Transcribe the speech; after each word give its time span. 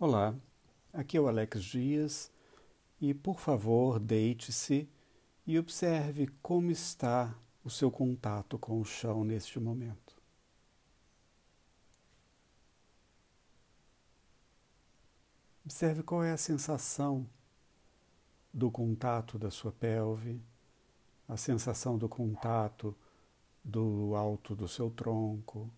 Olá, 0.00 0.32
aqui 0.92 1.16
é 1.16 1.20
o 1.20 1.26
Alex 1.26 1.60
Dias 1.64 2.30
e, 3.00 3.12
por 3.12 3.40
favor, 3.40 3.98
deite-se 3.98 4.88
e 5.44 5.58
observe 5.58 6.28
como 6.40 6.70
está 6.70 7.36
o 7.64 7.68
seu 7.68 7.90
contato 7.90 8.56
com 8.60 8.80
o 8.80 8.84
chão 8.84 9.24
neste 9.24 9.58
momento. 9.58 10.16
Observe 15.64 16.04
qual 16.04 16.22
é 16.22 16.30
a 16.30 16.36
sensação 16.36 17.28
do 18.54 18.70
contato 18.70 19.36
da 19.36 19.50
sua 19.50 19.72
pelve, 19.72 20.40
a 21.26 21.36
sensação 21.36 21.98
do 21.98 22.08
contato 22.08 22.94
do 23.64 24.14
alto 24.14 24.54
do 24.54 24.68
seu 24.68 24.90
tronco, 24.90 25.68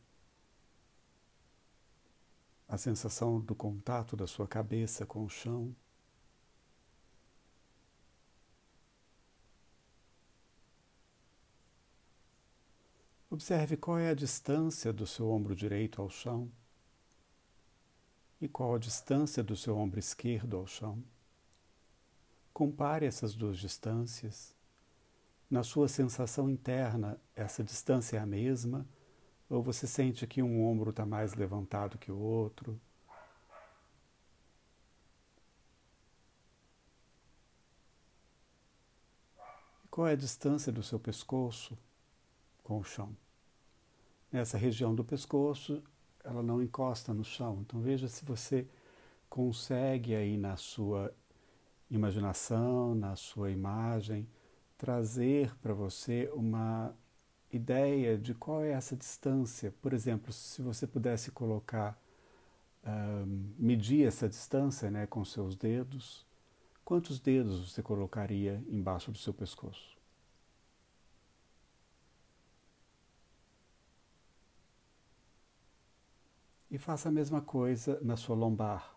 a 2.71 2.79
sensação 2.79 3.41
do 3.41 3.53
contato 3.53 4.17
da 4.17 4.29
sua 4.29 4.47
cabeça 4.47 5.05
com 5.05 5.25
o 5.25 5.29
chão. 5.29 5.75
Observe 13.29 13.77
qual 13.77 13.99
é 13.99 14.11
a 14.11 14.15
distância 14.15 14.93
do 14.93 15.05
seu 15.05 15.29
ombro 15.29 15.57
direito 15.57 16.01
ao 16.01 16.09
chão 16.09 16.49
e 18.41 18.47
qual 18.47 18.77
a 18.77 18.79
distância 18.79 19.43
do 19.43 19.57
seu 19.57 19.77
ombro 19.77 19.99
esquerdo 19.99 20.57
ao 20.57 20.67
chão. 20.67 21.03
Compare 22.55 23.05
essas 23.05 23.35
duas 23.35 23.59
distâncias. 23.59 24.55
Na 25.51 25.65
sua 25.65 25.89
sensação 25.89 26.49
interna, 26.49 27.21
essa 27.35 27.65
distância 27.65 28.17
é 28.17 28.21
a 28.21 28.27
mesma 28.27 28.87
ou 29.51 29.61
você 29.63 29.85
sente 29.87 30.27
que 30.29 30.41
um 30.41 30.65
ombro 30.65 30.91
está 30.91 31.05
mais 31.05 31.35
levantado 31.35 31.99
que 31.99 32.13
o 32.13 32.19
outro? 32.19 32.81
E 39.85 39.89
qual 39.89 40.07
é 40.07 40.13
a 40.13 40.17
distância 40.17 40.73
do 40.73 40.85
seu 40.85 41.01
pescoço 41.01 41.77
com 42.63 42.79
o 42.79 42.85
chão? 42.85 43.15
Nessa 44.31 44.57
região 44.57 44.95
do 44.95 45.05
pescoço, 45.05 45.83
ela 46.23 46.45
não 46.45 46.63
encosta 46.63 47.13
no 47.13 47.25
chão. 47.25 47.59
Então 47.63 47.81
veja 47.81 48.07
se 48.07 48.25
você 48.25 48.69
consegue 49.29 50.15
aí 50.15 50.37
na 50.37 50.57
sua 50.57 51.13
imaginação, 51.91 52.95
na 52.95 53.17
sua 53.17 53.51
imagem, 53.51 54.29
trazer 54.79 55.53
para 55.57 55.75
você 55.75 56.31
uma 56.33 56.95
ideia 57.53 58.17
de 58.17 58.35
qual 58.35 58.63
é 58.63 58.71
essa 58.73 58.97
distância. 58.97 59.73
Por 59.83 59.93
exemplo, 59.93 60.33
se 60.33 60.63
você 60.63 60.87
pudesse 60.87 61.31
colocar, 61.31 61.99
um, 62.85 63.53
medir 63.59 64.07
essa 64.07 64.29
distância 64.29 64.91
né, 64.91 65.07
com 65.07 65.25
seus 65.25 65.57
dedos, 65.57 66.27
quantos 66.85 67.19
dedos 67.19 67.71
você 67.71 67.83
colocaria 67.83 68.63
embaixo 68.69 69.11
do 69.11 69.19
seu 69.19 69.35
pescoço? 69.35 69.99
E 76.71 76.79
faça 76.79 77.09
a 77.09 77.13
mesma 77.13 77.41
coisa 77.41 77.99
na 78.01 78.17
sua 78.17 78.37
lombar, 78.37 78.97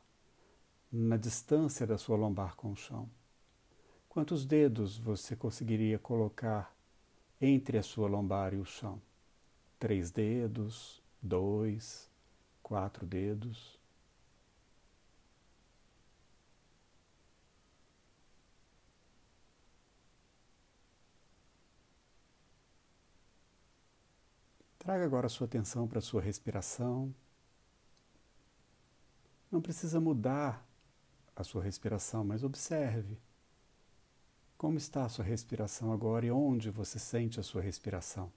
na 0.91 1.17
distância 1.17 1.87
da 1.87 1.97
sua 1.97 2.15
lombar 2.15 2.55
com 2.55 2.71
o 2.71 2.75
chão. 2.75 3.09
Quantos 4.07 4.45
dedos 4.45 4.95
você 4.95 5.35
conseguiria 5.35 5.97
colocar 5.97 6.71
entre 7.45 7.77
a 7.77 7.83
sua 7.83 8.07
lombar 8.07 8.53
e 8.53 8.57
o 8.57 8.63
chão. 8.63 9.01
Três 9.77 10.09
dedos, 10.11 11.03
dois, 11.21 12.09
quatro 12.61 13.05
dedos. 13.05 13.77
Traga 24.79 25.03
agora 25.03 25.27
a 25.27 25.29
sua 25.29 25.45
atenção 25.45 25.85
para 25.85 25.99
a 25.99 26.01
sua 26.01 26.21
respiração. 26.21 27.13
Não 29.51 29.61
precisa 29.61 29.99
mudar 29.99 30.65
a 31.35 31.43
sua 31.43 31.61
respiração, 31.61 32.23
mas 32.23 32.41
observe. 32.41 33.17
Como 34.63 34.77
está 34.77 35.03
a 35.03 35.09
sua 35.09 35.25
respiração 35.25 35.91
agora 35.91 36.25
e 36.25 36.31
onde 36.31 36.69
você 36.69 36.97
sente 36.97 37.37
a 37.37 37.43
sua 37.43 37.61
respiração? 37.61 38.31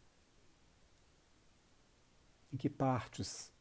Em 2.52 2.56
que 2.56 2.68
partes 2.68 3.52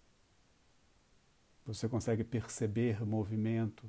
você 1.63 1.87
consegue 1.87 2.23
perceber 2.23 3.05
movimento 3.05 3.87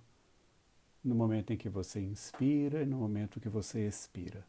no 1.03 1.14
momento 1.14 1.54
em 1.54 1.56
que 1.56 1.70
você 1.70 2.03
inspira 2.03 2.82
e 2.82 2.84
no 2.84 2.98
momento 2.98 3.41
que 3.41 3.48
você 3.48 3.88
expira? 3.88 4.47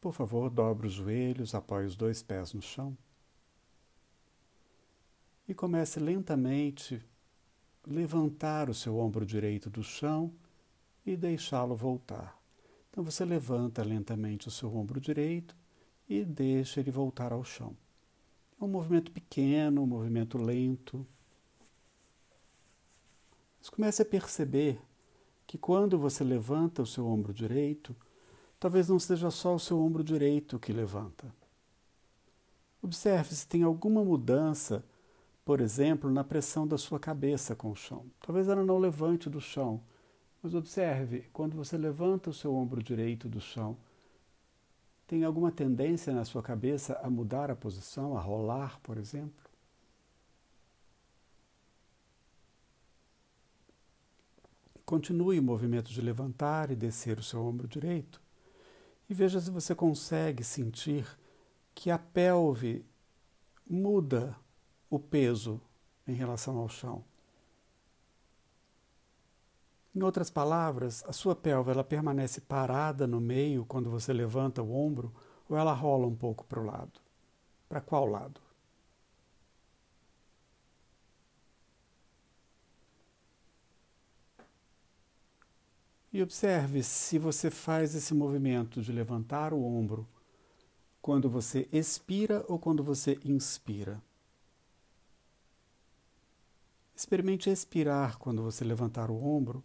Por 0.00 0.12
favor, 0.12 0.48
dobre 0.48 0.86
os 0.86 0.92
joelhos, 0.92 1.52
apoie 1.52 1.84
os 1.84 1.96
dois 1.96 2.22
pés 2.22 2.52
no 2.52 2.62
chão 2.62 2.96
e 5.52 5.54
comece 5.54 6.00
lentamente 6.00 7.00
levantar 7.86 8.70
o 8.70 8.74
seu 8.74 8.96
ombro 8.96 9.24
direito 9.24 9.68
do 9.68 9.82
chão 9.82 10.32
e 11.04 11.14
deixá-lo 11.14 11.76
voltar. 11.76 12.40
Então 12.90 13.04
você 13.04 13.24
levanta 13.24 13.82
lentamente 13.84 14.48
o 14.48 14.50
seu 14.50 14.74
ombro 14.74 14.98
direito 14.98 15.54
e 16.08 16.24
deixa 16.24 16.80
ele 16.80 16.90
voltar 16.90 17.32
ao 17.32 17.44
chão. 17.44 17.76
É 18.60 18.64
um 18.64 18.68
movimento 18.68 19.12
pequeno, 19.12 19.82
um 19.82 19.86
movimento 19.86 20.38
lento. 20.38 21.06
Mas 23.60 23.68
comece 23.68 24.02
a 24.02 24.06
perceber 24.06 24.80
que 25.46 25.58
quando 25.58 25.98
você 25.98 26.24
levanta 26.24 26.80
o 26.80 26.86
seu 26.86 27.06
ombro 27.06 27.34
direito, 27.34 27.94
talvez 28.58 28.88
não 28.88 28.98
seja 28.98 29.30
só 29.30 29.54
o 29.54 29.60
seu 29.60 29.78
ombro 29.78 30.02
direito 30.02 30.58
que 30.58 30.72
levanta. 30.72 31.26
Observe 32.80 33.34
se 33.34 33.46
tem 33.46 33.62
alguma 33.62 34.02
mudança 34.02 34.82
por 35.44 35.60
exemplo, 35.60 36.10
na 36.10 36.22
pressão 36.22 36.66
da 36.66 36.78
sua 36.78 37.00
cabeça 37.00 37.54
com 37.54 37.70
o 37.70 37.76
chão. 37.76 38.06
Talvez 38.20 38.48
ela 38.48 38.64
não 38.64 38.78
levante 38.78 39.28
do 39.28 39.40
chão, 39.40 39.82
mas 40.42 40.54
observe, 40.54 41.28
quando 41.32 41.56
você 41.56 41.76
levanta 41.76 42.30
o 42.30 42.34
seu 42.34 42.54
ombro 42.54 42.82
direito 42.82 43.28
do 43.28 43.40
chão, 43.40 43.76
tem 45.06 45.24
alguma 45.24 45.52
tendência 45.52 46.12
na 46.12 46.24
sua 46.24 46.42
cabeça 46.42 46.98
a 47.02 47.10
mudar 47.10 47.50
a 47.50 47.56
posição, 47.56 48.16
a 48.16 48.20
rolar, 48.20 48.80
por 48.82 48.96
exemplo? 48.96 49.50
Continue 54.84 55.38
o 55.38 55.42
movimento 55.42 55.90
de 55.90 56.00
levantar 56.00 56.70
e 56.70 56.76
descer 56.76 57.18
o 57.18 57.22
seu 57.22 57.40
ombro 57.44 57.66
direito 57.68 58.20
e 59.12 59.14
veja 59.14 59.38
se 59.38 59.50
você 59.50 59.74
consegue 59.74 60.42
sentir 60.42 61.06
que 61.74 61.90
a 61.90 61.98
pelve 61.98 62.82
muda 63.68 64.34
o 64.92 64.98
peso 64.98 65.58
em 66.06 66.12
relação 66.12 66.58
ao 66.58 66.68
chão. 66.68 67.02
Em 69.94 70.02
outras 70.02 70.28
palavras, 70.28 71.02
a 71.06 71.14
sua 71.14 71.34
pelve 71.34 71.70
ela 71.70 71.82
permanece 71.82 72.42
parada 72.42 73.06
no 73.06 73.18
meio 73.18 73.64
quando 73.64 73.88
você 73.88 74.12
levanta 74.12 74.62
o 74.62 74.74
ombro 74.74 75.10
ou 75.48 75.56
ela 75.56 75.72
rola 75.72 76.06
um 76.06 76.14
pouco 76.14 76.44
para 76.44 76.60
o 76.60 76.66
lado? 76.66 77.00
Para 77.70 77.80
qual 77.80 78.04
lado? 78.04 78.38
E 86.12 86.22
observe 86.22 86.82
se 86.82 87.18
você 87.18 87.50
faz 87.50 87.94
esse 87.94 88.12
movimento 88.12 88.82
de 88.82 88.92
levantar 88.92 89.54
o 89.54 89.64
ombro 89.64 90.06
quando 91.00 91.30
você 91.30 91.66
expira 91.72 92.44
ou 92.46 92.58
quando 92.58 92.84
você 92.84 93.18
inspira. 93.24 93.98
Experimente 96.94 97.50
expirar 97.50 98.18
quando 98.18 98.42
você 98.42 98.64
levantar 98.64 99.10
o 99.10 99.22
ombro 99.22 99.64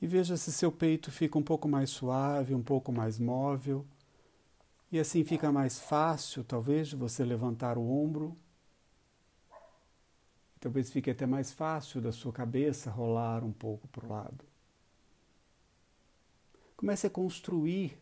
e 0.00 0.06
veja 0.06 0.36
se 0.36 0.52
seu 0.52 0.70
peito 0.70 1.10
fica 1.10 1.38
um 1.38 1.42
pouco 1.42 1.68
mais 1.68 1.90
suave, 1.90 2.54
um 2.54 2.62
pouco 2.62 2.92
mais 2.92 3.18
móvel. 3.18 3.86
E 4.92 4.98
assim 4.98 5.24
fica 5.24 5.50
mais 5.50 5.80
fácil, 5.80 6.44
talvez, 6.44 6.88
de 6.88 6.96
você 6.96 7.24
levantar 7.24 7.78
o 7.78 7.88
ombro. 7.90 8.36
Talvez 10.60 10.90
fique 10.90 11.10
até 11.10 11.26
mais 11.26 11.52
fácil 11.52 12.00
da 12.00 12.12
sua 12.12 12.32
cabeça 12.32 12.90
rolar 12.90 13.42
um 13.44 13.52
pouco 13.52 13.88
para 13.88 14.06
o 14.06 14.08
lado. 14.08 14.44
Comece 16.76 17.06
a 17.06 17.10
construir 17.10 17.98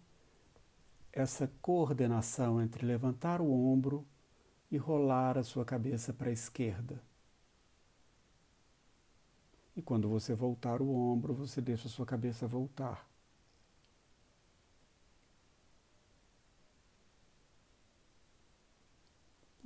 essa 1.12 1.50
coordenação 1.60 2.60
entre 2.60 2.86
levantar 2.86 3.40
o 3.40 3.50
ombro 3.50 4.06
e 4.70 4.76
rolar 4.76 5.36
a 5.36 5.42
sua 5.42 5.64
cabeça 5.64 6.12
para 6.12 6.30
a 6.30 6.32
esquerda. 6.32 7.00
E 9.76 9.82
quando 9.82 10.08
você 10.08 10.34
voltar 10.34 10.82
o 10.82 10.94
ombro, 10.94 11.34
você 11.34 11.60
deixa 11.60 11.88
a 11.88 11.90
sua 11.90 12.06
cabeça 12.06 12.46
voltar. 12.46 13.12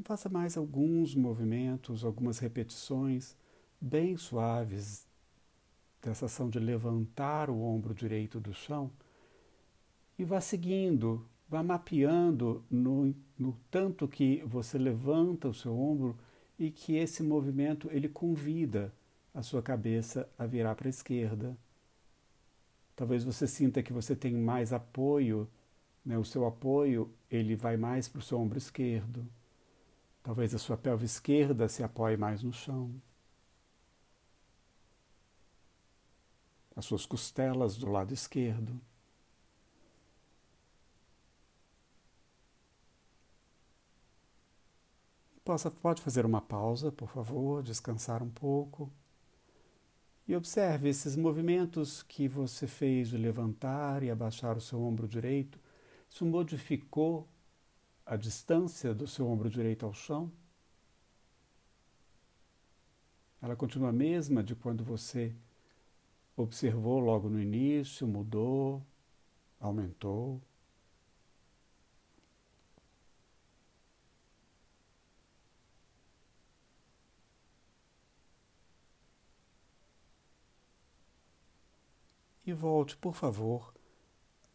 faça 0.06 0.28
mais 0.28 0.56
alguns 0.56 1.16
movimentos, 1.16 2.04
algumas 2.04 2.38
repetições 2.38 3.36
bem 3.80 4.16
suaves 4.16 5.04
dessa 6.00 6.26
ação 6.26 6.48
de 6.48 6.60
levantar 6.60 7.50
o 7.50 7.60
ombro 7.60 7.92
direito 7.92 8.38
do 8.38 8.54
chão 8.54 8.88
e 10.16 10.24
vá 10.24 10.40
seguindo, 10.40 11.26
vá 11.48 11.60
mapeando 11.60 12.64
no, 12.70 13.12
no 13.36 13.58
tanto 13.68 14.06
que 14.06 14.44
você 14.46 14.78
levanta 14.78 15.48
o 15.48 15.54
seu 15.54 15.76
ombro 15.76 16.16
e 16.56 16.70
que 16.70 16.94
esse 16.94 17.24
movimento 17.24 17.88
ele 17.90 18.08
convida 18.08 18.94
a 19.36 19.42
sua 19.42 19.62
cabeça 19.62 20.26
a 20.38 20.46
virar 20.46 20.74
para 20.74 20.88
a 20.88 20.90
esquerda. 20.90 21.54
Talvez 22.96 23.22
você 23.22 23.46
sinta 23.46 23.82
que 23.82 23.92
você 23.92 24.16
tem 24.16 24.32
mais 24.34 24.72
apoio, 24.72 25.46
né? 26.02 26.16
o 26.16 26.24
seu 26.24 26.46
apoio 26.46 27.12
ele 27.30 27.54
vai 27.54 27.76
mais 27.76 28.08
para 28.08 28.20
o 28.20 28.22
seu 28.22 28.40
ombro 28.40 28.56
esquerdo. 28.56 29.28
Talvez 30.22 30.54
a 30.54 30.58
sua 30.58 30.76
pelve 30.76 31.04
esquerda 31.04 31.68
se 31.68 31.82
apoie 31.82 32.16
mais 32.16 32.42
no 32.42 32.50
chão. 32.50 32.90
As 36.74 36.86
suas 36.86 37.04
costelas 37.04 37.76
do 37.76 37.90
lado 37.90 38.14
esquerdo. 38.14 38.80
Possa, 45.44 45.70
pode 45.70 46.02
fazer 46.02 46.26
uma 46.26 46.40
pausa, 46.40 46.90
por 46.90 47.08
favor, 47.08 47.62
descansar 47.62 48.22
um 48.22 48.30
pouco. 48.30 48.90
E 50.28 50.34
observe 50.34 50.88
esses 50.88 51.14
movimentos 51.16 52.02
que 52.02 52.26
você 52.26 52.66
fez 52.66 53.08
de 53.08 53.16
levantar 53.16 54.02
e 54.02 54.10
abaixar 54.10 54.56
o 54.56 54.60
seu 54.60 54.82
ombro 54.82 55.06
direito. 55.06 55.60
Isso 56.10 56.26
modificou 56.26 57.28
a 58.04 58.16
distância 58.16 58.92
do 58.92 59.06
seu 59.06 59.28
ombro 59.28 59.48
direito 59.48 59.86
ao 59.86 59.94
chão? 59.94 60.32
Ela 63.40 63.54
continua 63.54 63.90
a 63.90 63.92
mesma 63.92 64.42
de 64.42 64.56
quando 64.56 64.82
você 64.82 65.32
observou 66.36 66.98
logo 66.98 67.28
no 67.28 67.40
início, 67.40 68.06
mudou, 68.06 68.84
aumentou? 69.60 70.42
E 82.46 82.52
volte, 82.54 82.96
por 82.96 83.14
favor, 83.14 83.74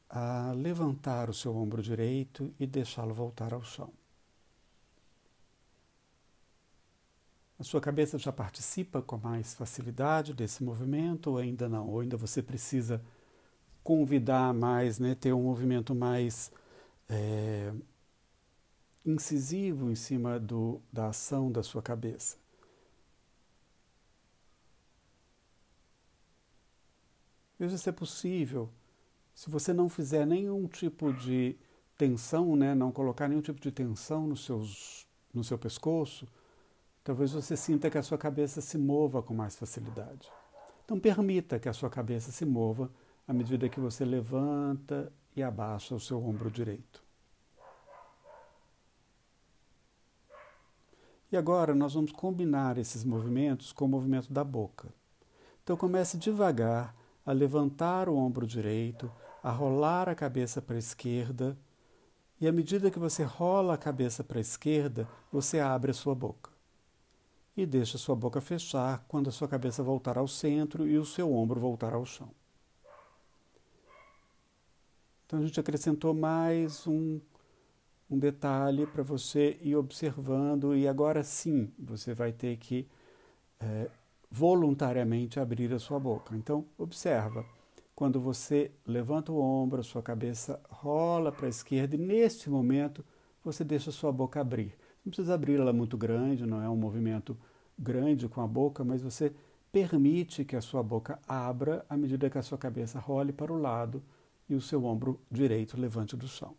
a 0.09 0.51
levantar 0.53 1.29
o 1.29 1.33
seu 1.33 1.55
ombro 1.55 1.81
direito 1.81 2.53
e 2.59 2.67
deixá-lo 2.67 3.13
voltar 3.13 3.53
ao 3.53 3.63
chão. 3.63 3.91
A 7.59 7.63
sua 7.63 7.79
cabeça 7.79 8.17
já 8.17 8.31
participa 8.31 9.01
com 9.01 9.17
mais 9.17 9.53
facilidade 9.53 10.33
desse 10.33 10.63
movimento 10.63 11.27
ou 11.31 11.38
ainda 11.38 11.69
não? 11.69 11.88
Ou 11.89 11.99
ainda 11.99 12.17
você 12.17 12.41
precisa 12.41 13.01
convidar 13.83 14.53
mais, 14.53 14.99
né, 14.99 15.15
ter 15.15 15.33
um 15.33 15.43
movimento 15.43 15.95
mais 15.95 16.51
é, 17.09 17.73
incisivo 19.05 19.91
em 19.91 19.95
cima 19.95 20.39
do, 20.39 20.81
da 20.91 21.09
ação 21.09 21.51
da 21.51 21.61
sua 21.63 21.81
cabeça? 21.83 22.40
Veja 27.62 27.78
se 27.78 27.88
é 27.88 27.92
possível. 27.92 28.72
Se 29.36 29.48
você 29.48 29.72
não 29.72 29.88
fizer 29.88 30.25
nenhum 30.25 30.66
tipo 30.66 31.13
de 31.13 31.56
tensão, 31.96 32.56
né, 32.56 32.74
não 32.74 32.92
colocar 32.92 33.28
nenhum 33.28 33.40
tipo 33.40 33.62
de 33.62 33.72
tensão 33.72 34.25
nos 34.25 34.44
seus, 34.44 35.06
no 35.31 35.44
seu 35.44 35.60
pescoço, 35.60 36.28
talvez 37.04 37.34
você 37.34 37.56
sinta 37.56 37.88
que 37.92 38.00
a 38.00 38.02
sua 38.02 38.18
cabeça 38.18 38.62
se 38.62 38.80
mova 38.80 39.22
com 39.22 39.36
mais 39.36 39.56
facilidade. 39.56 40.28
Então 40.84 41.00
permita 41.00 41.60
que 41.60 41.69
a 41.69 41.74
sua 41.74 41.88
cabeça 41.88 42.31
se 42.31 42.48
mova 42.48 42.90
à 43.28 43.31
medida 43.31 43.69
que 43.69 43.80
você 43.80 44.04
levanta 44.04 45.13
e 45.36 45.44
abaixa 45.44 45.94
o 45.94 46.00
seu 46.00 46.18
ombro 46.18 46.50
direito. 46.50 47.04
E 51.31 51.38
agora 51.38 51.75
nós 51.75 51.94
vamos 51.94 52.12
combinar 52.12 52.80
esses 52.80 53.04
movimentos 53.04 53.72
com 53.72 53.86
o 53.86 53.88
movimento 53.88 54.34
da 54.34 54.44
boca. 54.44 54.92
Então 55.62 55.78
comece 55.78 56.18
devagar 56.18 57.00
a 57.25 57.31
levantar 57.31 58.09
o 58.09 58.15
ombro 58.15 58.47
direito, 58.47 59.12
a 59.44 59.51
rolar 59.51 60.09
a 60.09 60.15
cabeça 60.15 60.62
para 60.62 60.75
a 60.75 60.79
esquerda, 60.79 61.57
e 62.39 62.47
à 62.47 62.51
medida 62.51 62.89
que 62.89 62.97
você 62.97 63.23
rola 63.23 63.75
a 63.75 63.77
cabeça 63.77 64.23
para 64.23 64.39
a 64.39 64.41
esquerda, 64.41 65.07
você 65.31 65.59
abre 65.59 65.91
a 65.91 65.94
sua 65.94 66.15
boca. 66.15 66.50
E 67.56 67.65
deixa 67.65 67.97
a 67.97 68.00
sua 68.00 68.15
boca 68.15 68.41
fechar 68.41 69.06
quando 69.07 69.27
a 69.27 69.31
sua 69.31 69.47
cabeça 69.47 69.83
voltar 69.83 70.18
ao 70.18 70.27
centro 70.27 70.88
e 70.88 70.97
o 70.97 71.06
seu 71.06 71.31
ombro 71.31 71.59
voltar 71.59 71.94
ao 71.94 72.06
chão. 72.06 72.31
Então 75.25 75.39
a 75.39 75.44
gente 75.44 75.59
acrescentou 75.59 76.13
mais 76.13 76.88
um, 76.88 77.21
um 78.09 78.17
detalhe 78.17 78.88
para 78.88 79.03
você 79.03 79.59
ir 79.62 79.75
observando, 79.75 80.75
e 80.75 80.88
agora 80.88 81.24
sim 81.24 81.71
você 81.77 82.13
vai 82.13 82.31
ter 82.33 82.57
que 82.57 82.88
é, 83.59 83.89
voluntariamente 84.31 85.39
abrir 85.39 85.74
a 85.74 85.80
sua 85.80 86.00
boca. 86.00 86.36
Então, 86.36 86.66
observa. 86.78 87.45
Quando 87.94 88.19
você 88.19 88.72
levanta 88.88 89.31
o 89.31 89.39
ombro, 89.39 89.81
a 89.81 89.83
sua 89.83 90.01
cabeça 90.01 90.60
rola 90.69 91.31
para 91.31 91.45
a 91.45 91.50
esquerda 91.50 91.95
e 91.95 92.00
neste 92.00 92.50
momento 92.50 93.04
você 93.44 93.63
deixa 93.63 93.89
a 93.89 93.94
sua 93.94 94.12
boca 94.12 94.39
abrir. 94.39 94.74
Não 95.04 95.12
precisa 95.12 95.33
abrir 95.33 95.60
ela 95.60 95.74
muito 95.74 95.98
grande, 95.98 96.45
não 96.45 96.63
é 96.63 96.69
um 96.69 96.75
movimento 96.75 97.38
grande 97.78 98.28
com 98.28 98.42
a 98.42 98.48
boca, 98.48 98.83
mas 98.83 99.01
você 99.01 99.33
permite 99.72 100.45
que 100.45 100.56
a 100.56 100.62
sua 100.62 100.81
boca 100.81 101.19
abra 101.27 101.86
à 101.89 101.98
medida 101.98 102.30
que 102.30 102.38
a 102.38 102.44
sua 102.44 102.57
cabeça 102.57 103.00
role 103.00 103.34
para 103.34 103.51
o 103.51 103.60
lado 103.60 104.01
e 104.50 104.56
o 104.56 104.62
seu 104.62 104.86
ombro 104.86 105.19
direito 105.30 105.80
levante 105.80 106.16
do 106.16 106.27
chão. 106.27 106.56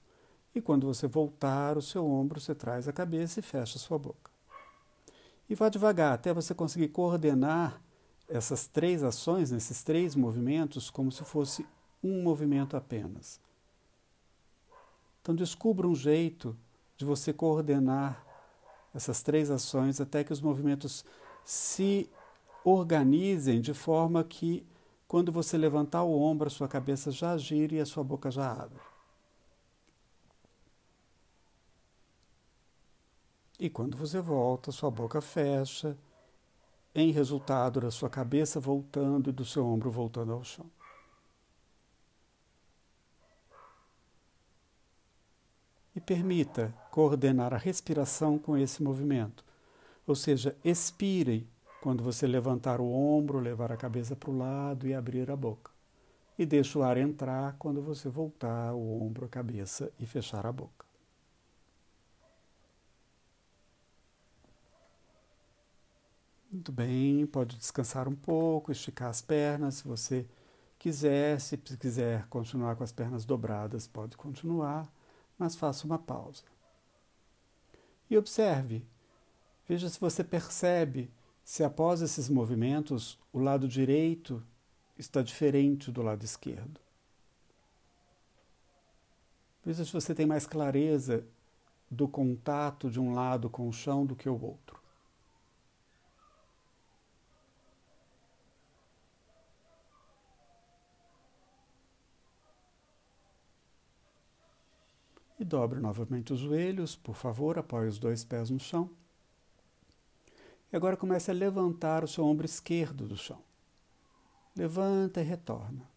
E 0.54 0.60
quando 0.60 0.86
você 0.86 1.06
voltar 1.06 1.78
o 1.78 1.82
seu 1.82 2.06
ombro, 2.06 2.38
você 2.38 2.54
traz 2.54 2.86
a 2.86 2.92
cabeça 2.92 3.40
e 3.40 3.42
fecha 3.42 3.78
a 3.78 3.80
sua 3.80 3.98
boca. 3.98 4.31
E 5.52 5.54
vá 5.54 5.68
devagar 5.68 6.14
até 6.14 6.32
você 6.32 6.54
conseguir 6.54 6.88
coordenar 6.88 7.78
essas 8.26 8.66
três 8.66 9.02
ações, 9.02 9.52
esses 9.52 9.82
três 9.82 10.16
movimentos, 10.16 10.88
como 10.88 11.12
se 11.12 11.22
fosse 11.24 11.66
um 12.02 12.22
movimento 12.22 12.74
apenas. 12.74 13.38
Então, 15.20 15.34
descubra 15.34 15.86
um 15.86 15.94
jeito 15.94 16.56
de 16.96 17.04
você 17.04 17.34
coordenar 17.34 18.24
essas 18.94 19.22
três 19.22 19.50
ações 19.50 20.00
até 20.00 20.24
que 20.24 20.32
os 20.32 20.40
movimentos 20.40 21.04
se 21.44 22.08
organizem 22.64 23.60
de 23.60 23.74
forma 23.74 24.24
que, 24.24 24.66
quando 25.06 25.30
você 25.30 25.58
levantar 25.58 26.02
o 26.02 26.18
ombro, 26.18 26.46
a 26.46 26.50
sua 26.50 26.66
cabeça 26.66 27.10
já 27.10 27.36
gira 27.36 27.74
e 27.74 27.80
a 27.80 27.84
sua 27.84 28.02
boca 28.02 28.30
já 28.30 28.50
abre. 28.50 28.80
E 33.58 33.70
quando 33.70 33.96
você 33.96 34.20
volta, 34.20 34.72
sua 34.72 34.90
boca 34.90 35.20
fecha, 35.20 35.96
em 36.94 37.10
resultado 37.10 37.80
da 37.80 37.90
sua 37.90 38.10
cabeça 38.10 38.60
voltando 38.60 39.30
e 39.30 39.32
do 39.32 39.44
seu 39.44 39.66
ombro 39.66 39.90
voltando 39.90 40.32
ao 40.32 40.44
chão. 40.44 40.66
E 45.94 46.00
permita 46.00 46.74
coordenar 46.90 47.52
a 47.52 47.58
respiração 47.58 48.38
com 48.38 48.56
esse 48.56 48.82
movimento. 48.82 49.44
Ou 50.06 50.14
seja, 50.14 50.56
expire 50.64 51.46
quando 51.82 52.02
você 52.02 52.26
levantar 52.26 52.80
o 52.80 52.90
ombro, 52.90 53.38
levar 53.38 53.70
a 53.72 53.76
cabeça 53.76 54.16
para 54.16 54.30
o 54.30 54.36
lado 54.36 54.86
e 54.86 54.94
abrir 54.94 55.30
a 55.30 55.36
boca. 55.36 55.70
E 56.38 56.46
deixe 56.46 56.78
o 56.78 56.82
ar 56.82 56.96
entrar 56.96 57.56
quando 57.58 57.82
você 57.82 58.08
voltar 58.08 58.72
o 58.72 59.02
ombro, 59.02 59.26
a 59.26 59.28
cabeça 59.28 59.92
e 59.98 60.06
fechar 60.06 60.46
a 60.46 60.52
boca. 60.52 60.91
Muito 66.52 66.70
bem, 66.70 67.24
pode 67.24 67.56
descansar 67.56 68.06
um 68.06 68.14
pouco, 68.14 68.70
esticar 68.70 69.08
as 69.08 69.22
pernas 69.22 69.76
se 69.76 69.88
você 69.88 70.28
quiser. 70.78 71.40
Se 71.40 71.56
quiser 71.56 72.26
continuar 72.28 72.76
com 72.76 72.84
as 72.84 72.92
pernas 72.92 73.24
dobradas, 73.24 73.86
pode 73.86 74.18
continuar, 74.18 74.92
mas 75.38 75.56
faça 75.56 75.86
uma 75.86 75.98
pausa. 75.98 76.42
E 78.10 78.18
observe, 78.18 78.84
veja 79.66 79.88
se 79.88 79.98
você 79.98 80.22
percebe 80.22 81.10
se 81.42 81.64
após 81.64 82.02
esses 82.02 82.28
movimentos 82.28 83.18
o 83.32 83.38
lado 83.38 83.66
direito 83.66 84.42
está 84.98 85.22
diferente 85.22 85.90
do 85.90 86.02
lado 86.02 86.22
esquerdo. 86.22 86.78
Veja 89.64 89.86
se 89.86 89.92
você 89.92 90.14
tem 90.14 90.26
mais 90.26 90.46
clareza 90.46 91.24
do 91.90 92.06
contato 92.06 92.90
de 92.90 93.00
um 93.00 93.14
lado 93.14 93.48
com 93.48 93.66
o 93.66 93.72
chão 93.72 94.04
do 94.04 94.14
que 94.14 94.28
o 94.28 94.38
outro. 94.38 94.81
E 105.42 105.44
dobre 105.44 105.80
novamente 105.80 106.32
os 106.32 106.38
joelhos, 106.38 106.94
por 106.94 107.16
favor, 107.16 107.58
apoie 107.58 107.88
os 107.88 107.98
dois 107.98 108.22
pés 108.22 108.48
no 108.48 108.60
chão. 108.60 108.88
E 110.72 110.76
agora 110.76 110.96
comece 110.96 111.32
a 111.32 111.34
levantar 111.34 112.04
o 112.04 112.06
seu 112.06 112.24
ombro 112.24 112.46
esquerdo 112.46 113.08
do 113.08 113.16
chão. 113.16 113.42
Levanta 114.54 115.20
e 115.20 115.24
retorna. 115.24 115.90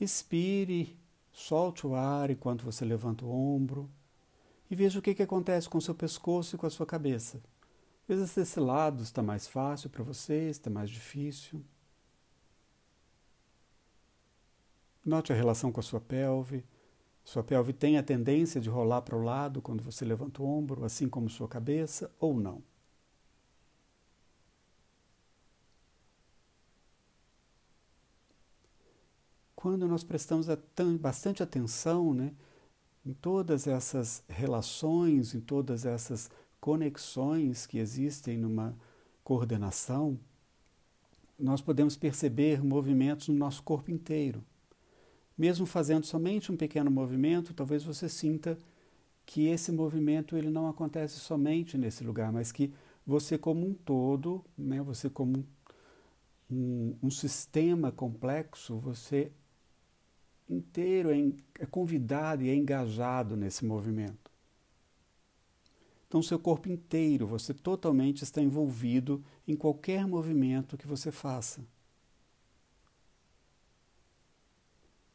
Expire, 0.00 0.98
solte 1.30 1.86
o 1.86 1.94
ar 1.94 2.30
enquanto 2.30 2.64
você 2.64 2.82
levanta 2.82 3.26
o 3.26 3.30
ombro 3.30 3.90
e 4.70 4.74
veja 4.74 4.98
o 4.98 5.02
que, 5.02 5.14
que 5.14 5.22
acontece 5.22 5.68
com 5.68 5.76
o 5.76 5.82
seu 5.82 5.94
pescoço 5.94 6.56
e 6.56 6.58
com 6.58 6.66
a 6.66 6.70
sua 6.70 6.86
cabeça. 6.86 7.42
Veja 8.08 8.26
se 8.26 8.40
esse 8.40 8.58
lado 8.58 9.02
está 9.02 9.22
mais 9.22 9.46
fácil 9.46 9.90
para 9.90 10.02
você, 10.02 10.48
está 10.48 10.70
mais 10.70 10.88
difícil. 10.88 11.62
Note 15.04 15.30
a 15.30 15.36
relação 15.36 15.70
com 15.70 15.80
a 15.80 15.82
sua 15.82 16.00
pelve. 16.00 16.64
Sua 17.30 17.44
pelve 17.44 17.72
tem 17.72 17.96
a 17.96 18.02
tendência 18.02 18.60
de 18.60 18.68
rolar 18.68 19.02
para 19.02 19.14
o 19.14 19.22
lado 19.22 19.62
quando 19.62 19.84
você 19.84 20.04
levanta 20.04 20.42
o 20.42 20.44
ombro, 20.44 20.84
assim 20.84 21.08
como 21.08 21.30
sua 21.30 21.46
cabeça, 21.46 22.10
ou 22.18 22.40
não. 22.40 22.60
Quando 29.54 29.86
nós 29.86 30.02
prestamos 30.02 30.48
bastante 30.98 31.40
atenção 31.40 32.12
né, 32.12 32.34
em 33.06 33.12
todas 33.12 33.68
essas 33.68 34.24
relações, 34.28 35.32
em 35.32 35.40
todas 35.40 35.86
essas 35.86 36.28
conexões 36.60 37.64
que 37.64 37.78
existem 37.78 38.38
numa 38.38 38.76
coordenação, 39.22 40.18
nós 41.38 41.60
podemos 41.60 41.96
perceber 41.96 42.60
movimentos 42.60 43.28
no 43.28 43.36
nosso 43.36 43.62
corpo 43.62 43.92
inteiro. 43.92 44.44
Mesmo 45.36 45.66
fazendo 45.66 46.04
somente 46.04 46.52
um 46.52 46.56
pequeno 46.56 46.90
movimento, 46.90 47.54
talvez 47.54 47.82
você 47.82 48.08
sinta 48.08 48.58
que 49.24 49.46
esse 49.46 49.70
movimento 49.72 50.36
ele 50.36 50.50
não 50.50 50.68
acontece 50.68 51.20
somente 51.20 51.78
nesse 51.78 52.04
lugar, 52.04 52.32
mas 52.32 52.52
que 52.52 52.72
você 53.06 53.38
como 53.38 53.66
um 53.66 53.72
todo, 53.72 54.44
né, 54.56 54.82
você 54.82 55.08
como 55.08 55.46
um, 56.50 56.96
um 57.02 57.10
sistema 57.10 57.92
complexo, 57.92 58.78
você 58.78 59.30
inteiro 60.48 61.10
é, 61.10 61.32
é 61.60 61.66
convidado 61.66 62.42
e 62.42 62.50
é 62.50 62.54
engajado 62.54 63.36
nesse 63.36 63.64
movimento. 63.64 64.30
Então, 66.08 66.20
seu 66.20 66.40
corpo 66.40 66.68
inteiro, 66.68 67.24
você 67.24 67.54
totalmente 67.54 68.24
está 68.24 68.42
envolvido 68.42 69.24
em 69.46 69.54
qualquer 69.54 70.08
movimento 70.08 70.76
que 70.76 70.86
você 70.86 71.12
faça. 71.12 71.64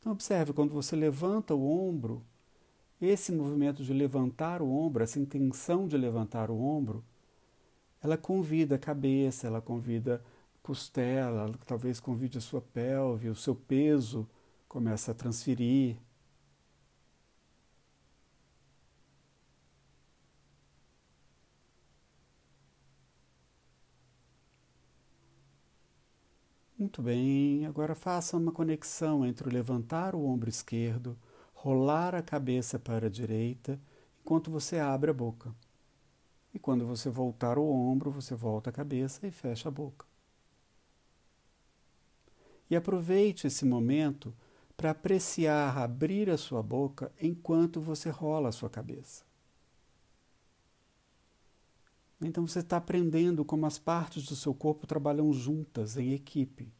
Então, 0.06 0.14
observe, 0.14 0.54
quando 0.54 0.72
você 0.72 0.96
levanta 0.96 1.56
o 1.56 1.68
ombro, 1.68 2.24
esse 3.02 3.32
movimento 3.32 3.84
de 3.84 3.92
levantar 3.92 4.62
o 4.62 4.70
ombro, 4.70 5.04
essa 5.04 5.20
intenção 5.20 5.88
de 5.88 5.98
levantar 5.98 6.52
o 6.52 6.62
ombro, 6.62 7.04
ela 8.04 8.16
convida 8.16 8.76
a 8.76 8.78
cabeça, 8.78 9.48
ela 9.48 9.60
convida 9.60 10.22
a 10.24 10.60
costela, 10.62 11.46
ela 11.46 11.56
talvez 11.66 12.00
convide 12.00 12.38
a 12.38 12.42
sua 12.42 12.62
pelve, 12.62 13.30
o 13.30 13.36
seu 13.36 13.56
peso 13.56 14.30
começa 14.70 15.12
a 15.12 15.16
transferir. 15.16 15.98
Muito 26.96 27.10
bem, 27.10 27.66
agora 27.66 27.94
faça 27.94 28.38
uma 28.38 28.54
conexão 28.54 29.25
entre 29.25 29.50
o 29.50 29.52
levantar 29.52 30.16
o 30.16 30.25
ombro 30.25 30.50
esquerdo, 30.50 31.18
rolar 31.54 32.16
a 32.16 32.22
cabeça 32.22 32.80
para 32.80 33.08
a 33.08 33.10
direita, 33.10 33.78
enquanto 34.22 34.50
você 34.50 34.80
abre 34.80 35.12
a 35.12 35.14
boca. 35.14 35.54
E 36.54 36.58
quando 36.58 36.88
você 36.88 37.10
voltar 37.10 37.58
o 37.58 37.70
ombro, 37.70 38.10
você 38.12 38.34
volta 38.34 38.70
a 38.70 38.74
cabeça 38.74 39.28
e 39.28 39.32
fecha 39.32 39.68
a 39.68 39.72
boca. 39.74 40.06
E 42.70 42.78
aproveite 42.78 43.46
esse 43.46 43.66
momento 43.66 44.34
para 44.78 44.92
apreciar 44.92 45.78
abrir 45.78 46.30
a 46.30 46.38
sua 46.38 46.64
boca 46.64 47.12
enquanto 47.22 47.82
você 47.82 48.10
rola 48.10 48.48
a 48.48 48.54
sua 48.54 48.70
cabeça. 48.70 49.25
Então 52.22 52.48
você 52.48 52.60
está 52.60 52.78
aprendendo 52.78 53.44
como 53.44 53.66
as 53.66 53.78
partes 53.78 54.25
do 54.25 54.36
seu 54.38 54.54
corpo 54.54 54.88
trabalham 54.88 55.34
juntas, 55.34 55.98
em 55.98 56.14
equipe. 56.14 56.72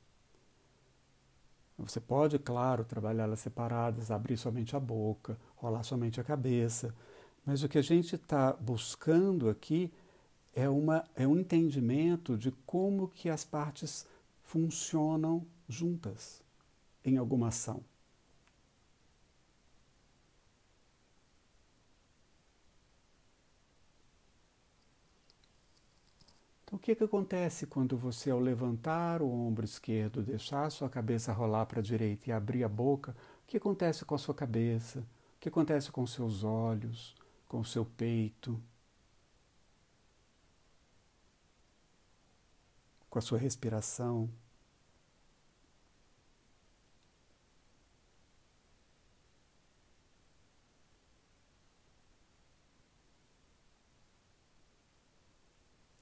Você 1.78 2.00
pode, 2.00 2.40
claro, 2.40 2.86
trabalhá-las 2.86 3.40
separadas, 3.40 4.10
abrir 4.10 4.38
somente 4.38 4.76
a 4.76 4.80
boca, 4.80 5.38
rolar 5.58 5.84
somente 5.84 6.22
a 6.22 6.24
cabeça, 6.24 6.96
mas 7.46 7.64
o 7.64 7.70
que 7.70 7.78
a 7.78 7.82
gente 7.82 8.16
está 8.16 8.54
buscando 8.54 9.50
aqui 9.50 9.92
é, 10.54 10.70
uma, 10.70 11.04
é 11.16 11.28
um 11.28 11.38
entendimento 11.38 12.38
de 12.38 12.52
como 12.66 13.10
que 13.10 13.30
as 13.30 13.44
partes 13.44 14.08
funcionam 14.44 15.46
juntas 15.68 16.42
em 17.04 17.18
alguma 17.18 17.50
ação. 17.50 17.84
O 26.76 26.78
que, 26.78 26.94
que 26.94 27.04
acontece 27.06 27.66
quando 27.66 27.98
você, 27.98 28.30
ao 28.30 28.40
levantar 28.40 29.22
o 29.22 29.32
ombro 29.32 29.64
esquerdo, 29.64 30.22
deixar 30.22 30.66
a 30.66 30.70
sua 30.70 30.90
cabeça 30.90 31.32
rolar 31.32 31.66
para 31.66 31.80
a 31.80 31.84
direita 31.84 32.30
e 32.30 32.34
abrir 32.34 32.66
a 32.66 32.70
boca, 32.70 33.16
o 33.44 33.48
que 33.48 33.56
acontece 33.58 34.04
com 34.04 34.14
a 34.14 34.18
sua 34.18 34.36
cabeça? 34.36 35.00
O 35.00 35.40
que 35.40 35.48
acontece 35.48 35.90
com 35.90 36.06
seus 36.06 36.44
olhos, 36.44 37.16
com 37.48 37.62
o 37.62 37.66
seu 37.66 37.86
peito? 37.86 38.62
Com 43.10 43.20
a 43.20 43.22
sua 43.22 43.38
respiração? 43.38 44.30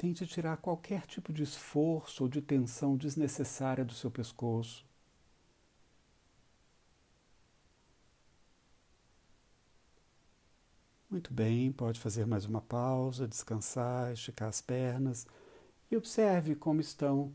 Tente 0.03 0.27
tirar 0.27 0.57
qualquer 0.57 1.07
tipo 1.07 1.31
de 1.31 1.43
esforço 1.43 2.24
ou 2.24 2.29
de 2.29 2.41
tensão 2.41 2.98
desnecessária 2.98 3.86
do 3.86 3.93
seu 3.93 4.12
pescoço. 4.12 4.86
Muito 11.10 11.33
bem, 11.33 11.72
pode 11.72 12.01
fazer 12.01 12.25
mais 12.25 12.43
uma 12.43 12.60
pausa, 12.60 13.25
descansar, 13.25 14.12
esticar 14.12 14.50
as 14.50 14.60
pernas 14.60 15.25
e 15.89 15.95
observe 15.95 16.53
como 16.53 16.81
estão 16.81 17.31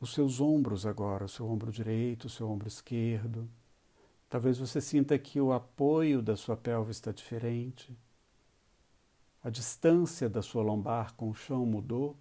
os 0.00 0.14
seus 0.14 0.40
ombros 0.40 0.86
agora, 0.86 1.24
o 1.24 1.28
seu 1.28 1.44
ombro 1.50 1.72
direito, 1.72 2.26
o 2.26 2.30
seu 2.30 2.48
ombro 2.48 2.68
esquerdo. 2.68 3.50
Talvez 4.28 4.58
você 4.58 4.80
sinta 4.80 5.18
que 5.18 5.40
o 5.40 5.52
apoio 5.52 6.22
da 6.22 6.36
sua 6.36 6.56
pelve 6.56 6.92
está 6.92 7.10
diferente 7.10 7.98
a 9.42 9.50
distância 9.50 10.28
da 10.28 10.42
sua 10.42 10.62
lombar 10.62 11.14
com 11.14 11.30
o 11.30 11.34
chão 11.34 11.64
mudou. 11.64 12.16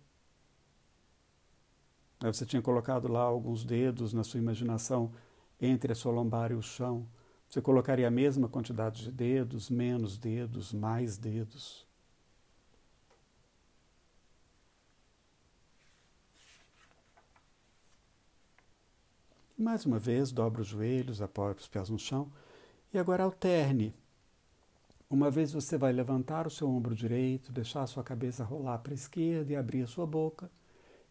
Você 2.19 2.45
tinha 2.45 2.61
colocado 2.61 3.07
lá 3.07 3.21
alguns 3.21 3.63
dedos 3.63 4.13
na 4.13 4.23
sua 4.23 4.39
imaginação 4.39 5.11
entre 5.59 5.91
a 5.91 5.95
sua 5.95 6.11
lombar 6.11 6.51
e 6.51 6.55
o 6.55 6.61
chão. 6.61 7.07
Você 7.49 7.61
colocaria 7.61 8.07
a 8.07 8.11
mesma 8.11 8.47
quantidade 8.47 9.03
de 9.03 9.11
dedos, 9.11 9.69
menos 9.69 10.17
dedos, 10.17 10.73
mais 10.73 11.17
dedos. 11.17 11.87
Mais 19.57 19.85
uma 19.85 19.97
vez, 19.97 20.31
dobre 20.31 20.61
os 20.61 20.67
joelhos, 20.67 21.21
apoie 21.21 21.53
os 21.53 21.67
pés 21.67 21.89
no 21.89 21.97
chão 21.97 22.31
e 22.93 22.97
agora 22.99 23.23
alterne 23.23 23.93
uma 25.09 25.31
vez 25.31 25.53
você 25.53 25.77
vai 25.77 25.93
levantar 25.93 26.45
o 26.45 26.49
seu 26.49 26.69
ombro 26.69 26.93
direito, 26.93 27.51
deixar 27.51 27.83
a 27.83 27.87
sua 27.87 28.03
cabeça 28.03 28.43
rolar 28.43 28.79
para 28.79 28.91
a 28.91 28.95
esquerda 28.95 29.53
e 29.53 29.55
abrir 29.55 29.83
a 29.83 29.87
sua 29.87 30.05
boca. 30.05 30.51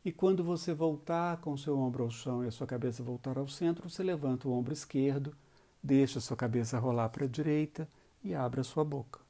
E 0.04 0.12
quando 0.12 0.44
você 0.44 0.74
voltar 0.74 1.38
com 1.40 1.52
o 1.52 1.58
seu 1.58 1.76
ombro 1.78 2.04
ao 2.04 2.10
chão 2.10 2.44
e 2.44 2.46
a 2.46 2.50
sua 2.50 2.66
cabeça 2.66 3.02
voltar 3.02 3.38
ao 3.38 3.48
centro, 3.48 3.88
você 3.88 4.02
levanta 4.02 4.48
o 4.48 4.52
ombro 4.52 4.72
esquerdo, 4.72 5.34
deixa 5.82 6.18
a 6.18 6.22
sua 6.22 6.36
cabeça 6.36 6.78
rolar 6.78 7.08
para 7.08 7.24
a 7.24 7.28
direita 7.28 7.88
e 8.22 8.34
abre 8.34 8.60
a 8.60 8.64
sua 8.64 8.84
boca. 8.84 9.20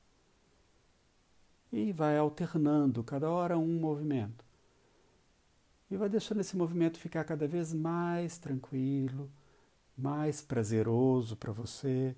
E 1.72 1.92
vai 1.92 2.18
alternando 2.18 3.04
cada 3.04 3.30
hora 3.30 3.56
um 3.56 3.78
movimento. 3.78 4.44
E 5.90 5.96
vai 5.96 6.08
deixando 6.08 6.40
esse 6.40 6.56
movimento 6.56 6.98
ficar 6.98 7.24
cada 7.24 7.46
vez 7.46 7.72
mais 7.72 8.36
tranquilo, 8.36 9.30
mais 9.96 10.42
prazeroso 10.42 11.36
para 11.36 11.52
você 11.52 12.16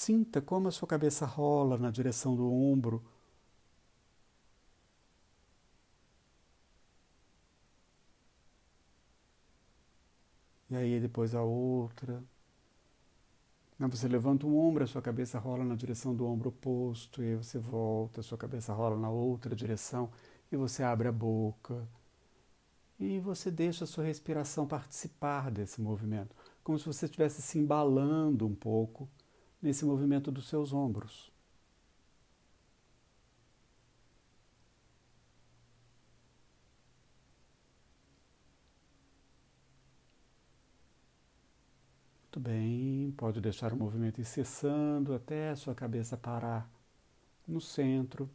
Sinta 0.00 0.40
como 0.40 0.66
a 0.66 0.70
sua 0.70 0.88
cabeça 0.88 1.26
rola 1.26 1.76
na 1.76 1.90
direção 1.90 2.34
do 2.34 2.50
ombro. 2.50 3.04
E 10.70 10.74
aí 10.74 10.98
depois 11.00 11.34
a 11.34 11.42
outra. 11.42 12.24
Você 13.78 14.08
levanta 14.08 14.46
um 14.46 14.56
ombro, 14.56 14.84
a 14.84 14.86
sua 14.86 15.02
cabeça 15.02 15.38
rola 15.38 15.64
na 15.64 15.74
direção 15.74 16.14
do 16.14 16.24
ombro 16.26 16.48
oposto, 16.48 17.22
e 17.22 17.26
aí 17.32 17.36
você 17.36 17.58
volta, 17.58 18.20
a 18.20 18.22
sua 18.22 18.38
cabeça 18.38 18.72
rola 18.72 18.96
na 18.96 19.10
outra 19.10 19.54
direção, 19.54 20.10
e 20.50 20.56
você 20.56 20.82
abre 20.82 21.08
a 21.08 21.12
boca. 21.12 21.86
E 22.98 23.18
você 23.20 23.50
deixa 23.50 23.84
a 23.84 23.86
sua 23.86 24.04
respiração 24.04 24.66
participar 24.66 25.50
desse 25.50 25.78
movimento, 25.82 26.34
como 26.64 26.78
se 26.78 26.86
você 26.86 27.04
estivesse 27.04 27.42
se 27.42 27.58
embalando 27.58 28.46
um 28.46 28.54
pouco 28.54 29.06
nesse 29.62 29.84
movimento 29.84 30.30
dos 30.32 30.48
seus 30.48 30.72
ombros. 30.72 31.30
Muito 42.24 42.40
bem, 42.40 43.12
pode 43.16 43.40
deixar 43.40 43.72
o 43.72 43.76
movimento 43.76 44.20
ir 44.20 44.24
cessando 44.24 45.12
até 45.14 45.50
a 45.50 45.56
sua 45.56 45.74
cabeça 45.74 46.16
parar 46.16 46.70
no 47.48 47.60
centro. 47.60 48.30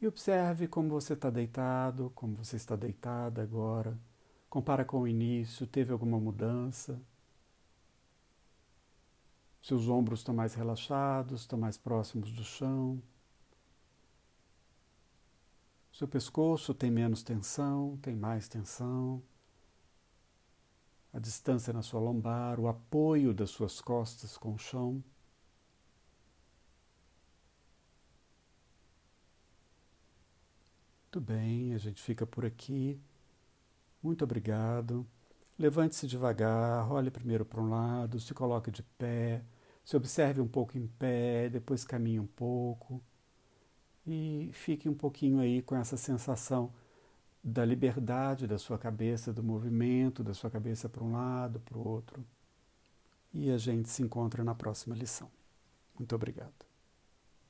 E 0.00 0.06
observe 0.06 0.66
como 0.68 0.88
você 0.88 1.12
está 1.12 1.28
deitado, 1.30 2.10
como 2.14 2.34
você 2.34 2.56
está 2.56 2.74
deitada 2.76 3.42
agora. 3.42 3.98
Compara 4.48 4.84
com 4.86 5.00
o 5.02 5.08
início, 5.08 5.66
teve 5.66 5.92
alguma 5.92 6.18
mudança? 6.18 6.98
Seus 9.66 9.88
ombros 9.88 10.20
estão 10.20 10.32
mais 10.32 10.54
relaxados, 10.54 11.40
estão 11.40 11.58
mais 11.58 11.76
próximos 11.76 12.30
do 12.30 12.44
chão. 12.44 13.02
Seu 15.92 16.06
pescoço 16.06 16.72
tem 16.72 16.88
menos 16.88 17.24
tensão, 17.24 17.98
tem 18.00 18.14
mais 18.14 18.46
tensão 18.46 19.20
a 21.12 21.18
distância 21.18 21.72
na 21.72 21.82
sua 21.82 21.98
lombar, 21.98 22.60
o 22.60 22.68
apoio 22.68 23.34
das 23.34 23.50
suas 23.50 23.80
costas 23.80 24.38
com 24.38 24.54
o 24.54 24.58
chão. 24.58 25.02
Muito 31.06 31.20
bem, 31.20 31.74
a 31.74 31.78
gente 31.78 32.00
fica 32.00 32.24
por 32.24 32.44
aqui. 32.44 33.00
Muito 34.00 34.22
obrigado. 34.22 35.04
Levante-se 35.58 36.06
devagar, 36.06 36.88
olhe 36.92 37.10
primeiro 37.10 37.44
para 37.44 37.60
um 37.60 37.68
lado, 37.68 38.20
se 38.20 38.32
coloque 38.32 38.70
de 38.70 38.84
pé, 38.84 39.42
se 39.86 39.96
observe 39.96 40.40
um 40.40 40.48
pouco 40.48 40.76
em 40.76 40.88
pé, 40.88 41.48
depois 41.48 41.84
caminhe 41.84 42.18
um 42.18 42.26
pouco 42.26 43.00
e 44.04 44.50
fique 44.52 44.88
um 44.88 44.94
pouquinho 44.94 45.38
aí 45.38 45.62
com 45.62 45.76
essa 45.76 45.96
sensação 45.96 46.72
da 47.42 47.64
liberdade 47.64 48.48
da 48.48 48.58
sua 48.58 48.78
cabeça, 48.78 49.32
do 49.32 49.44
movimento 49.44 50.24
da 50.24 50.34
sua 50.34 50.50
cabeça 50.50 50.88
para 50.88 51.04
um 51.04 51.12
lado, 51.12 51.60
para 51.60 51.78
o 51.78 51.86
outro. 51.88 52.24
E 53.32 53.48
a 53.48 53.58
gente 53.58 53.88
se 53.88 54.02
encontra 54.02 54.42
na 54.42 54.56
próxima 54.56 54.96
lição. 54.96 55.30
Muito 55.96 56.16
obrigado. 56.16 56.65